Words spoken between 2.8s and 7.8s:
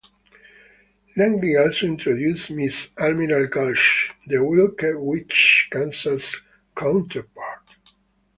Almira Gulch, the Wicked Witch's Kansas counterpart.